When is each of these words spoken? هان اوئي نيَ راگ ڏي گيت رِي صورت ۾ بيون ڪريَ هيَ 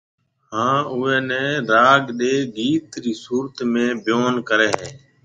هان 0.51 0.81
اوئي 0.93 1.15
نيَ 1.29 1.43
راگ 1.71 2.03
ڏي 2.19 2.33
گيت 2.55 2.89
رِي 3.03 3.13
صورت 3.23 3.55
۾ 3.73 3.83
بيون 4.05 4.33
ڪريَ 4.47 4.69
هيَ 4.77 4.89